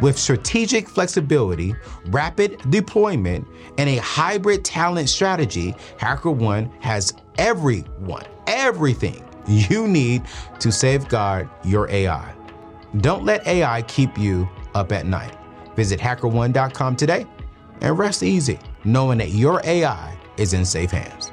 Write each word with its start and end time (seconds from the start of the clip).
With 0.00 0.18
strategic 0.18 0.88
flexibility, 0.88 1.74
rapid 2.06 2.58
deployment, 2.70 3.46
and 3.78 3.88
a 3.88 3.96
hybrid 3.96 4.64
talent 4.64 5.08
strategy, 5.08 5.74
HackerOne 5.98 6.70
has 6.80 7.14
everyone, 7.38 8.24
everything 8.46 9.24
you 9.46 9.88
need 9.88 10.22
to 10.60 10.70
safeguard 10.70 11.48
your 11.64 11.88
AI. 11.90 12.34
Don't 12.98 13.24
let 13.24 13.46
AI 13.46 13.82
keep 13.82 14.18
you 14.18 14.48
up 14.74 14.92
at 14.92 15.06
night. 15.06 15.36
Visit 15.76 15.98
hackerone.com 15.98 16.96
today 16.96 17.26
and 17.80 17.98
rest 17.98 18.22
easy 18.22 18.58
knowing 18.84 19.18
that 19.18 19.30
your 19.30 19.60
AI 19.64 20.16
is 20.36 20.52
in 20.52 20.64
safe 20.64 20.90
hands. 20.90 21.32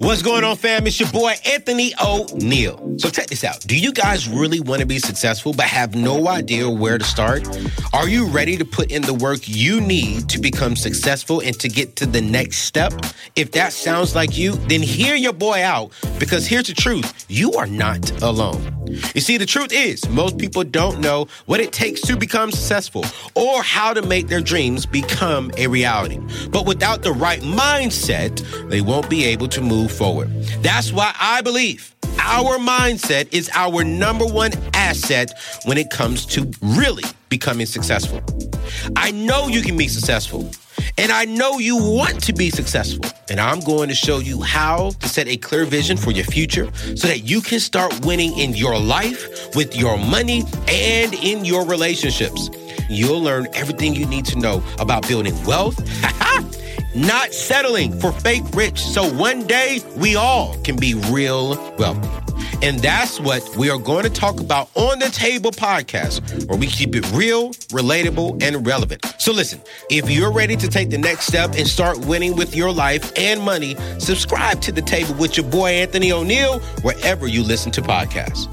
What's 0.00 0.22
going 0.22 0.44
on, 0.44 0.56
fam? 0.56 0.86
It's 0.86 1.00
your 1.00 1.10
boy 1.10 1.34
Anthony 1.44 1.90
ONeal. 1.94 3.00
So 3.00 3.10
check 3.10 3.26
this 3.26 3.42
out. 3.42 3.58
Do 3.66 3.76
you 3.76 3.92
guys 3.92 4.28
really 4.28 4.60
want 4.60 4.78
to 4.80 4.86
be 4.86 5.00
successful 5.00 5.52
but 5.52 5.66
have 5.66 5.96
no 5.96 6.28
idea 6.28 6.70
where 6.70 6.98
to 6.98 7.04
start? 7.04 7.48
Are 7.92 8.08
you 8.08 8.26
ready 8.26 8.56
to 8.56 8.64
put 8.64 8.92
in 8.92 9.02
the 9.02 9.14
work 9.14 9.40
you 9.48 9.80
need 9.80 10.28
to 10.28 10.38
become 10.38 10.76
successful 10.76 11.40
and 11.40 11.58
to 11.58 11.68
get 11.68 11.96
to 11.96 12.06
the 12.06 12.20
next 12.20 12.58
step? 12.58 12.92
If 13.34 13.50
that 13.52 13.72
sounds 13.72 14.14
like 14.14 14.38
you, 14.38 14.52
then 14.68 14.82
hear 14.82 15.16
your 15.16 15.32
boy 15.32 15.64
out 15.64 15.90
because 16.20 16.46
here's 16.46 16.68
the 16.68 16.74
truth. 16.74 17.26
You 17.28 17.54
are 17.54 17.66
not 17.66 18.22
alone. 18.22 18.78
You 19.14 19.20
see, 19.20 19.36
the 19.36 19.46
truth 19.46 19.72
is 19.72 20.08
most 20.08 20.38
people 20.38 20.64
don't 20.64 21.00
know 21.00 21.26
what 21.46 21.60
it 21.60 21.72
takes 21.72 22.00
to 22.02 22.16
become 22.16 22.50
successful 22.52 23.04
or 23.34 23.62
how 23.62 23.92
to 23.92 24.02
make 24.02 24.28
their 24.28 24.40
dreams 24.40 24.86
become 24.86 25.50
a 25.56 25.66
reality. 25.66 26.20
But 26.50 26.66
without 26.66 27.02
the 27.02 27.12
right 27.12 27.40
mindset, 27.40 28.40
they 28.70 28.80
won't 28.80 29.10
be 29.10 29.24
able 29.24 29.48
to 29.48 29.60
move 29.60 29.87
move 29.88 29.96
forward. 29.96 30.28
That's 30.62 30.92
why 30.92 31.14
I 31.18 31.40
believe 31.42 31.94
our 32.20 32.58
mindset 32.58 33.32
is 33.32 33.50
our 33.54 33.84
number 33.84 34.26
one 34.26 34.52
asset 34.74 35.32
when 35.64 35.78
it 35.78 35.90
comes 35.90 36.26
to 36.26 36.50
really 36.62 37.04
becoming 37.28 37.66
successful. 37.66 38.20
I 38.96 39.10
know 39.12 39.48
you 39.48 39.62
can 39.62 39.76
be 39.76 39.88
successful. 39.88 40.50
And 40.96 41.12
I 41.12 41.26
know 41.26 41.58
you 41.58 41.76
want 41.76 42.22
to 42.24 42.32
be 42.32 42.50
successful. 42.50 43.04
And 43.30 43.38
I'm 43.38 43.60
going 43.60 43.88
to 43.88 43.94
show 43.94 44.18
you 44.18 44.42
how 44.42 44.90
to 44.90 45.08
set 45.08 45.28
a 45.28 45.36
clear 45.36 45.64
vision 45.64 45.96
for 45.96 46.10
your 46.10 46.24
future 46.24 46.70
so 46.74 47.06
that 47.06 47.20
you 47.20 47.40
can 47.40 47.60
start 47.60 48.04
winning 48.04 48.36
in 48.36 48.54
your 48.54 48.78
life, 48.78 49.54
with 49.54 49.76
your 49.76 49.96
money, 49.96 50.42
and 50.66 51.14
in 51.14 51.44
your 51.44 51.64
relationships. 51.66 52.50
You'll 52.90 53.22
learn 53.22 53.46
everything 53.54 53.94
you 53.94 54.06
need 54.06 54.24
to 54.26 54.38
know 54.38 54.62
about 54.80 55.06
building 55.06 55.34
wealth 55.44 55.78
not 56.94 57.32
settling 57.32 57.98
for 57.98 58.12
fake 58.12 58.44
rich. 58.54 58.80
So 58.80 59.10
one 59.12 59.46
day 59.46 59.80
we 59.96 60.16
all 60.16 60.56
can 60.62 60.76
be 60.76 60.94
real 60.94 61.56
wealthy. 61.78 62.08
And 62.60 62.80
that's 62.80 63.20
what 63.20 63.56
we 63.56 63.70
are 63.70 63.78
going 63.78 64.02
to 64.02 64.10
talk 64.10 64.40
about 64.40 64.68
on 64.74 64.98
the 64.98 65.10
table 65.10 65.52
podcast, 65.52 66.48
where 66.48 66.58
we 66.58 66.66
keep 66.66 66.96
it 66.96 67.08
real, 67.12 67.50
relatable, 67.70 68.42
and 68.42 68.66
relevant. 68.66 69.04
So 69.18 69.32
listen, 69.32 69.60
if 69.90 70.10
you're 70.10 70.32
ready 70.32 70.56
to 70.56 70.68
take 70.68 70.90
the 70.90 70.98
next 70.98 71.26
step 71.26 71.54
and 71.56 71.66
start 71.68 71.98
winning 72.06 72.34
with 72.34 72.56
your 72.56 72.72
life 72.72 73.12
and 73.16 73.40
money, 73.42 73.76
subscribe 73.98 74.60
to 74.62 74.72
the 74.72 74.82
table 74.82 75.14
with 75.14 75.36
your 75.36 75.46
boy 75.46 75.70
Anthony 75.70 76.10
ONeal 76.10 76.60
wherever 76.82 77.28
you 77.28 77.44
listen 77.44 77.70
to 77.72 77.82
podcasts. 77.82 78.52